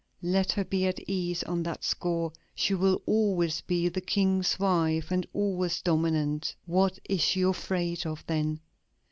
[0.23, 5.11] Let her be at ease on that score; she will always be the King's wife
[5.11, 6.55] and always dominant.
[6.65, 8.61] What is she afraid of, then?